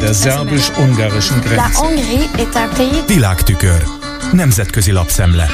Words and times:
Der 0.00 0.12
szerbus-ungarischen 0.14 1.40
Grenze. 1.40 1.56
Világtükör. 3.06 3.82
Nemzetközi 4.32 4.92
lapszemle. 4.92 5.48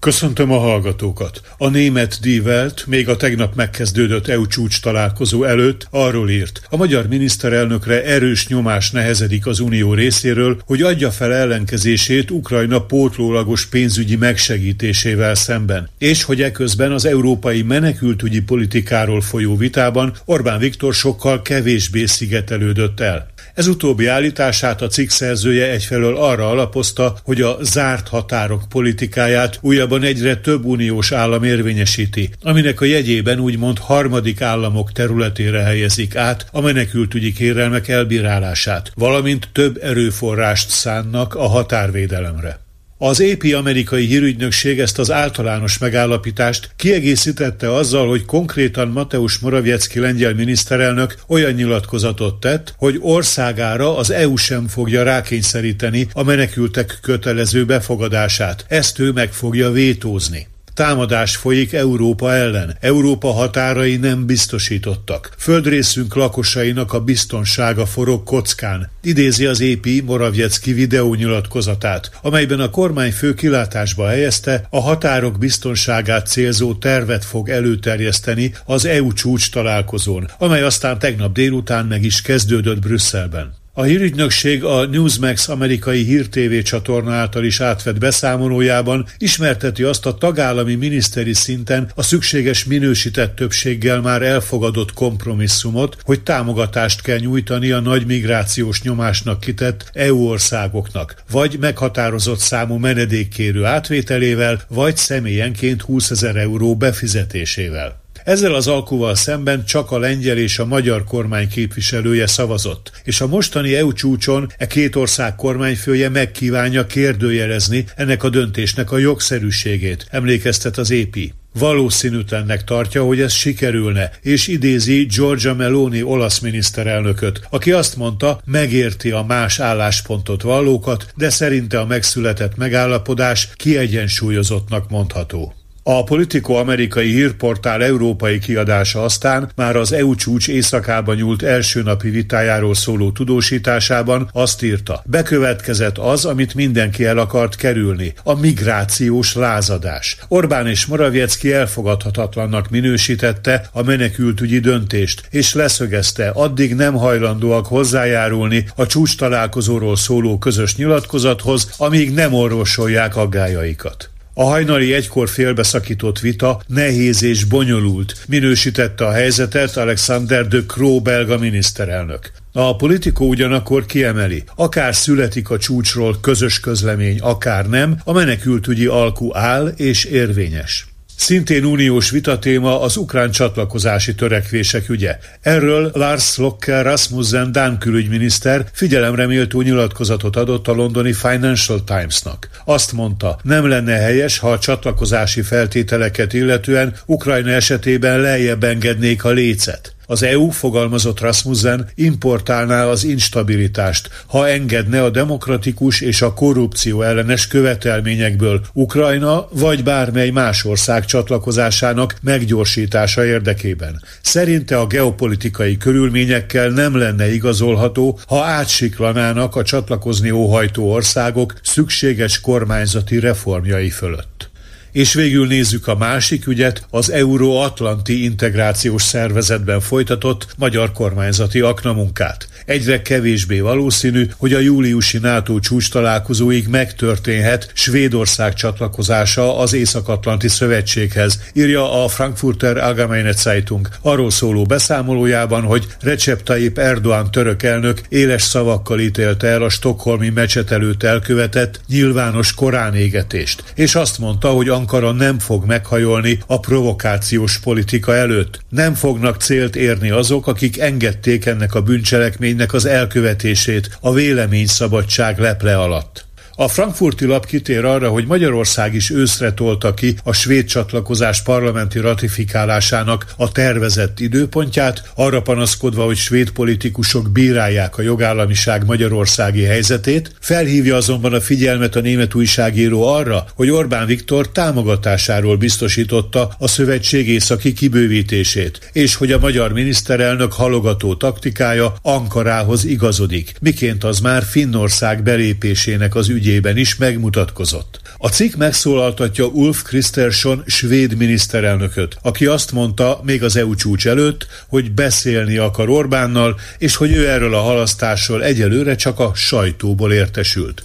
Köszöntöm 0.00 0.52
a 0.52 0.58
hallgatókat! 0.58 1.40
A 1.58 1.68
német 1.68 2.18
Die 2.20 2.70
még 2.86 3.08
a 3.08 3.16
tegnap 3.16 3.54
megkezdődött 3.54 4.28
EU 4.28 4.46
csúcs 4.46 4.80
találkozó 4.80 5.44
előtt 5.44 5.86
arról 5.90 6.30
írt, 6.30 6.62
a 6.70 6.76
magyar 6.76 7.06
miniszterelnökre 7.06 8.04
erős 8.04 8.48
nyomás 8.48 8.90
nehezedik 8.90 9.46
az 9.46 9.60
Unió 9.60 9.94
részéről, 9.94 10.60
hogy 10.66 10.82
adja 10.82 11.10
fel 11.10 11.34
ellenkezését 11.34 12.30
Ukrajna 12.30 12.80
pótlólagos 12.80 13.66
pénzügyi 13.66 14.16
megsegítésével 14.16 15.34
szemben, 15.34 15.90
és 15.98 16.22
hogy 16.22 16.42
eközben 16.42 16.92
az 16.92 17.04
európai 17.04 17.62
menekültügyi 17.62 18.40
politikáról 18.40 19.20
folyó 19.20 19.56
vitában 19.56 20.12
Orbán 20.24 20.58
Viktor 20.58 20.94
sokkal 20.94 21.42
kevésbé 21.42 22.06
szigetelődött 22.06 23.00
el. 23.00 23.29
Ez 23.54 23.66
utóbbi 23.66 24.06
állítását 24.06 24.82
a 24.82 24.86
cikk 24.86 25.08
szerzője 25.08 25.70
egyfelől 25.70 26.16
arra 26.16 26.48
alapozta, 26.48 27.16
hogy 27.24 27.40
a 27.40 27.56
zárt 27.60 28.08
határok 28.08 28.62
politikáját 28.68 29.58
újabban 29.60 30.02
egyre 30.02 30.36
több 30.36 30.64
uniós 30.64 31.12
állam 31.12 31.44
érvényesíti, 31.44 32.30
aminek 32.42 32.80
a 32.80 32.84
jegyében 32.84 33.38
úgymond 33.38 33.78
harmadik 33.78 34.40
államok 34.40 34.92
területére 34.92 35.62
helyezik 35.62 36.16
át 36.16 36.46
a 36.52 36.60
menekültügyi 36.60 37.32
kérelmek 37.32 37.88
elbírálását, 37.88 38.92
valamint 38.94 39.48
több 39.52 39.78
erőforrást 39.82 40.68
szánnak 40.68 41.34
a 41.34 41.46
határvédelemre. 41.46 42.68
Az 43.02 43.20
AP 43.20 43.52
amerikai 43.54 44.06
hírügynökség 44.06 44.80
ezt 44.80 44.98
az 44.98 45.10
általános 45.10 45.78
megállapítást 45.78 46.70
kiegészítette 46.76 47.74
azzal, 47.74 48.08
hogy 48.08 48.24
konkrétan 48.24 48.88
Mateusz 48.88 49.38
Morawiecki 49.38 49.98
lengyel 49.98 50.34
miniszterelnök 50.34 51.14
olyan 51.26 51.52
nyilatkozatot 51.52 52.40
tett, 52.40 52.74
hogy 52.76 52.98
országára 53.00 53.96
az 53.96 54.10
EU 54.10 54.36
sem 54.36 54.68
fogja 54.68 55.02
rákényszeríteni 55.02 56.08
a 56.12 56.22
menekültek 56.22 56.98
kötelező 57.02 57.64
befogadását. 57.64 58.64
Ezt 58.68 58.98
ő 58.98 59.12
meg 59.12 59.32
fogja 59.32 59.70
vétózni. 59.70 60.46
Támadás 60.80 61.36
folyik 61.36 61.72
Európa 61.72 62.32
ellen. 62.34 62.76
Európa 62.80 63.32
határai 63.32 63.96
nem 63.96 64.26
biztosítottak. 64.26 65.34
Földrészünk 65.38 66.14
lakosainak 66.14 66.92
a 66.92 67.00
biztonsága 67.00 67.86
forog 67.86 68.22
kockán. 68.22 68.90
Idézi 69.02 69.46
az 69.46 69.60
épi 69.60 70.00
Moraviecki 70.00 70.72
videónyilatkozatát, 70.72 72.10
amelyben 72.22 72.60
a 72.60 72.70
kormányfő 72.70 73.34
kilátásba 73.34 74.06
helyezte, 74.06 74.66
a 74.70 74.80
határok 74.80 75.38
biztonságát 75.38 76.26
célzó 76.26 76.74
tervet 76.74 77.24
fog 77.24 77.48
előterjeszteni 77.48 78.54
az 78.64 78.84
EU 78.84 79.12
csúcs 79.12 79.50
találkozón, 79.50 80.30
amely 80.38 80.62
aztán 80.62 80.98
tegnap 80.98 81.32
délután 81.32 81.86
meg 81.86 82.02
is 82.02 82.22
kezdődött 82.22 82.78
Brüsszelben. 82.78 83.59
A 83.80 83.84
hírügynökség 83.84 84.64
a 84.64 84.86
Newsmax 84.86 85.48
amerikai 85.48 86.04
hírtévé 86.04 86.62
csatorna 86.62 87.12
által 87.12 87.44
is 87.44 87.60
átvett 87.60 87.98
beszámolójában 87.98 89.06
ismerteti 89.18 89.82
azt 89.82 90.06
a 90.06 90.14
tagállami 90.14 90.74
miniszteri 90.74 91.34
szinten 91.34 91.90
a 91.94 92.02
szükséges 92.02 92.64
minősített 92.64 93.36
többséggel 93.36 94.00
már 94.00 94.22
elfogadott 94.22 94.92
kompromisszumot, 94.92 95.96
hogy 96.02 96.22
támogatást 96.22 97.02
kell 97.02 97.18
nyújtani 97.18 97.70
a 97.70 97.80
nagy 97.80 98.06
migrációs 98.06 98.82
nyomásnak 98.82 99.40
kitett 99.40 99.90
EU 99.92 100.28
országoknak, 100.28 101.14
vagy 101.30 101.56
meghatározott 101.60 102.38
számú 102.38 102.76
menedékkérő 102.76 103.64
átvételével, 103.64 104.60
vagy 104.68 104.96
személyenként 104.96 105.82
20 105.82 106.10
ezer 106.10 106.36
euró 106.36 106.76
befizetésével. 106.76 107.99
Ezzel 108.24 108.54
az 108.54 108.66
alkuval 108.66 109.14
szemben 109.14 109.64
csak 109.64 109.90
a 109.90 109.98
lengyel 109.98 110.36
és 110.36 110.58
a 110.58 110.66
magyar 110.66 111.04
kormány 111.04 111.48
képviselője 111.48 112.26
szavazott, 112.26 112.90
és 113.04 113.20
a 113.20 113.26
mostani 113.26 113.74
EU 113.74 113.92
csúcson 113.92 114.52
e 114.58 114.66
két 114.66 114.96
ország 114.96 115.34
kormányfője 115.34 116.08
megkívánja 116.08 116.86
kérdőjelezni 116.86 117.84
ennek 117.96 118.22
a 118.22 118.28
döntésnek 118.28 118.92
a 118.92 118.98
jogszerűségét, 118.98 120.06
emlékeztet 120.10 120.78
az 120.78 120.90
épi. 120.90 121.32
Valószínűtlennek 121.58 122.64
tartja, 122.64 123.04
hogy 123.04 123.20
ez 123.20 123.32
sikerülne, 123.32 124.10
és 124.22 124.46
idézi 124.46 125.04
Giorgia 125.04 125.54
Meloni 125.54 126.02
olasz 126.02 126.38
miniszterelnököt, 126.38 127.40
aki 127.50 127.72
azt 127.72 127.96
mondta, 127.96 128.40
megérti 128.44 129.10
a 129.10 129.22
más 129.22 129.60
álláspontot 129.60 130.42
vallókat, 130.42 131.12
de 131.16 131.30
szerinte 131.30 131.80
a 131.80 131.86
megszületett 131.86 132.56
megállapodás 132.56 133.48
kiegyensúlyozottnak 133.56 134.90
mondható. 134.90 135.54
A 135.92 136.04
Politico 136.04 136.54
amerikai 136.54 137.12
hírportál 137.12 137.82
európai 137.82 138.38
kiadása 138.38 139.04
aztán 139.04 139.50
már 139.56 139.76
az 139.76 139.92
EU 139.92 140.14
csúcs 140.14 140.48
éjszakába 140.48 141.14
nyúlt 141.14 141.42
első 141.42 141.82
napi 141.82 142.10
vitájáról 142.10 142.74
szóló 142.74 143.10
tudósításában 143.10 144.28
azt 144.32 144.62
írta, 144.62 145.02
bekövetkezett 145.06 145.98
az, 145.98 146.24
amit 146.24 146.54
mindenki 146.54 147.04
el 147.04 147.18
akart 147.18 147.56
kerülni, 147.56 148.12
a 148.22 148.34
migrációs 148.34 149.34
lázadás. 149.34 150.16
Orbán 150.28 150.66
és 150.66 150.86
Moraviecki 150.86 151.52
elfogadhatatlannak 151.52 152.68
minősítette 152.68 153.68
a 153.72 153.82
menekültügyi 153.82 154.58
döntést, 154.58 155.22
és 155.30 155.54
leszögezte, 155.54 156.28
addig 156.28 156.74
nem 156.74 156.94
hajlandóak 156.94 157.66
hozzájárulni 157.66 158.66
a 158.76 158.86
csúcs 158.86 159.16
találkozóról 159.16 159.96
szóló 159.96 160.38
közös 160.38 160.76
nyilatkozathoz, 160.76 161.70
amíg 161.76 162.14
nem 162.14 162.34
orvosolják 162.34 163.16
aggájaikat. 163.16 164.09
A 164.34 164.42
hajnali 164.42 164.94
egykor 164.94 165.28
félbeszakított 165.28 166.18
vita 166.18 166.60
nehéz 166.66 167.22
és 167.22 167.44
bonyolult, 167.44 168.14
minősítette 168.28 169.06
a 169.06 169.12
helyzetet 169.12 169.76
Alexander 169.76 170.48
de 170.48 170.58
Croo 170.66 171.00
belga 171.00 171.38
miniszterelnök. 171.38 172.32
A 172.52 172.76
politikó 172.76 173.28
ugyanakkor 173.28 173.86
kiemeli, 173.86 174.44
akár 174.56 174.94
születik 174.94 175.50
a 175.50 175.58
csúcsról 175.58 176.16
közös 176.20 176.60
közlemény, 176.60 177.20
akár 177.20 177.68
nem, 177.68 178.00
a 178.04 178.12
menekültügyi 178.12 178.86
alku 178.86 179.36
áll 179.36 179.66
és 179.66 180.04
érvényes. 180.04 180.89
Szintén 181.20 181.64
uniós 181.64 182.10
vitatéma 182.10 182.80
az 182.80 182.96
ukrán 182.96 183.30
csatlakozási 183.30 184.14
törekvések 184.14 184.88
ügye. 184.88 185.18
Erről 185.40 185.90
Lars 185.94 186.36
Locker 186.36 186.84
Rasmussen 186.84 187.52
Dán 187.52 187.78
külügyminiszter 187.78 188.64
figyelemre 188.72 189.26
méltó 189.26 189.60
nyilatkozatot 189.60 190.36
adott 190.36 190.68
a 190.68 190.72
londoni 190.72 191.12
Financial 191.12 191.84
Timesnak. 191.84 192.48
Azt 192.64 192.92
mondta, 192.92 193.38
nem 193.42 193.68
lenne 193.68 193.96
helyes, 193.96 194.38
ha 194.38 194.50
a 194.50 194.58
csatlakozási 194.58 195.42
feltételeket 195.42 196.32
illetően 196.32 196.94
Ukrajna 197.06 197.50
esetében 197.50 198.20
lejjebb 198.20 198.64
engednék 198.64 199.24
a 199.24 199.30
lécet. 199.30 199.94
Az 200.10 200.22
EU, 200.22 200.48
fogalmazott 200.48 201.20
Rasmussen, 201.20 201.88
importálná 201.94 202.84
az 202.84 203.04
instabilitást, 203.04 204.10
ha 204.26 204.48
engedne 204.48 205.02
a 205.02 205.10
demokratikus 205.10 206.00
és 206.00 206.22
a 206.22 206.34
korrupció 206.34 207.02
ellenes 207.02 207.46
követelményekből 207.46 208.60
Ukrajna 208.72 209.48
vagy 209.50 209.82
bármely 209.82 210.30
más 210.30 210.64
ország 210.64 211.04
csatlakozásának 211.04 212.16
meggyorsítása 212.22 213.24
érdekében. 213.24 214.02
Szerinte 214.22 214.78
a 214.78 214.86
geopolitikai 214.86 215.76
körülményekkel 215.76 216.68
nem 216.68 216.96
lenne 216.96 217.32
igazolható, 217.32 218.18
ha 218.26 218.44
átsiklanának 218.44 219.56
a 219.56 219.62
csatlakozni 219.62 220.30
óhajtó 220.30 220.92
országok 220.92 221.54
szükséges 221.62 222.40
kormányzati 222.40 223.18
reformjai 223.18 223.90
fölött. 223.90 224.49
És 224.92 225.14
végül 225.14 225.46
nézzük 225.46 225.86
a 225.86 225.96
másik 225.96 226.46
ügyet, 226.46 226.86
az 226.90 227.10
Euróatlanti 227.10 228.22
Integrációs 228.24 229.02
Szervezetben 229.02 229.80
folytatott 229.80 230.46
magyar 230.56 230.92
kormányzati 230.92 231.60
aknamunkát. 231.60 232.48
Egyre 232.70 233.02
kevésbé 233.02 233.60
valószínű, 233.60 234.26
hogy 234.36 234.52
a 234.52 234.58
júliusi 234.58 235.18
NATO 235.18 235.58
csúcs 235.58 235.90
találkozóig 235.90 236.68
megtörténhet 236.68 237.70
Svédország 237.74 238.54
csatlakozása 238.54 239.58
az 239.58 239.72
Észak-Atlanti 239.72 240.48
Szövetséghez, 240.48 241.40
írja 241.52 242.04
a 242.04 242.08
Frankfurter 242.08 242.76
Allgemeine 242.76 243.32
Zeitung 243.32 243.88
arról 244.02 244.30
szóló 244.30 244.64
beszámolójában, 244.64 245.62
hogy 245.62 245.86
Recep 246.00 246.42
Tayyip 246.42 246.78
Erdoğan 246.78 247.30
török 247.30 247.62
elnök 247.62 248.00
éles 248.08 248.42
szavakkal 248.42 249.00
ítélte 249.00 249.46
el 249.46 249.62
a 249.62 249.68
stokholmi 249.68 250.28
mecset 250.28 250.70
előtt 250.70 251.02
elkövetett 251.02 251.80
nyilvános 251.88 252.54
koránégetést, 252.54 253.64
és 253.74 253.94
azt 253.94 254.18
mondta, 254.18 254.48
hogy 254.48 254.68
Ankara 254.68 255.12
nem 255.12 255.38
fog 255.38 255.64
meghajolni 255.64 256.38
a 256.46 256.60
provokációs 256.60 257.58
politika 257.58 258.14
előtt. 258.14 258.60
Nem 258.68 258.94
fognak 258.94 259.40
célt 259.40 259.76
érni 259.76 260.10
azok, 260.10 260.46
akik 260.46 260.78
engedték 260.78 261.46
ennek 261.46 261.74
a 261.74 261.82
bűncselekménynek 261.82 262.58
az 262.72 262.84
elkövetését 262.84 263.98
a 264.00 264.12
véleményszabadság 264.12 265.38
leple 265.38 265.78
alatt. 265.78 266.28
A 266.54 266.68
frankfurti 266.68 267.24
lap 267.24 267.46
kitér 267.46 267.84
arra, 267.84 268.08
hogy 268.08 268.26
Magyarország 268.26 268.94
is 268.94 269.10
őszre 269.10 269.52
tolta 269.52 269.94
ki 269.94 270.16
a 270.24 270.32
svéd 270.32 270.64
csatlakozás 270.64 271.42
parlamenti 271.42 271.98
ratifikálásának 271.98 273.26
a 273.36 273.52
tervezett 273.52 274.20
időpontját, 274.20 275.10
arra 275.14 275.42
panaszkodva, 275.42 276.04
hogy 276.04 276.16
svéd 276.16 276.50
politikusok 276.50 277.30
bírálják 277.30 277.98
a 277.98 278.02
jogállamiság 278.02 278.84
magyarországi 278.86 279.62
helyzetét, 279.62 280.34
felhívja 280.40 280.96
azonban 280.96 281.32
a 281.32 281.40
figyelmet 281.40 281.96
a 281.96 282.00
német 282.00 282.34
újságíró 282.34 283.06
arra, 283.06 283.44
hogy 283.54 283.70
Orbán 283.70 284.06
Viktor 284.06 284.48
támogatásáról 284.48 285.56
biztosította 285.56 286.54
a 286.58 286.68
szövetség 286.68 287.28
északi 287.28 287.72
kibővítését, 287.72 288.90
és 288.92 289.14
hogy 289.14 289.32
a 289.32 289.38
magyar 289.38 289.72
miniszterelnök 289.72 290.52
halogató 290.52 291.14
taktikája 291.14 291.94
Ankarához 292.02 292.84
igazodik, 292.84 293.52
miként 293.60 294.04
az 294.04 294.20
már 294.20 294.42
Finnország 294.42 295.22
belépésének 295.22 296.14
az 296.14 296.28
ügyében 296.40 296.76
is 296.76 296.96
megmutatkozott. 296.96 298.00
A 298.18 298.28
cikk 298.28 298.54
megszólaltatja 298.54 299.44
Ulf 299.46 299.82
Kristersson 299.82 300.62
svéd 300.66 301.16
miniszterelnököt, 301.16 302.16
aki 302.22 302.46
azt 302.46 302.72
mondta 302.72 303.20
még 303.22 303.42
az 303.42 303.56
EU 303.56 303.74
csúcs 303.74 304.06
előtt, 304.06 304.46
hogy 304.68 304.92
beszélni 304.92 305.56
akar 305.56 305.88
Orbánnal, 305.88 306.60
és 306.78 306.96
hogy 306.96 307.12
ő 307.12 307.28
erről 307.28 307.54
a 307.54 307.60
halasztásról 307.60 308.44
egyelőre 308.44 308.94
csak 308.94 309.18
a 309.18 309.32
sajtóból 309.34 310.12
értesült. 310.12 310.84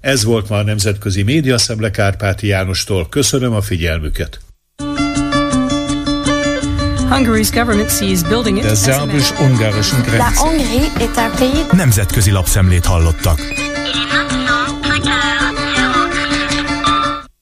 Ez 0.00 0.24
volt 0.24 0.48
ma 0.48 0.56
a 0.56 0.62
Nemzetközi 0.62 1.22
Média 1.22 1.58
Szemle 1.58 1.90
Kárpáti 1.90 2.46
Jánostól. 2.46 3.08
Köszönöm 3.08 3.52
a 3.52 3.60
figyelmüket! 3.60 4.40
Hungary's 7.10 7.50
government 7.52 7.90
sees 7.90 8.22
building 8.22 8.56
it. 8.56 8.62
Der 8.62 8.76
szerbus-ungarischen 8.76 10.02
Grenze. 10.02 10.44
Nemzetközi 11.72 12.30
lapszemlét 12.30 12.84
hallottak. 12.84 13.63